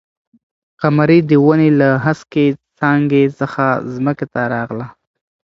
قمري 0.81 1.19
د 1.29 1.31
ونې 1.45 1.69
له 1.79 1.89
هسکې 2.05 2.45
څانګې 2.77 3.23
څخه 3.39 3.63
ځمکې 3.93 4.25
ته 4.33 4.41
راغله. 4.53 4.87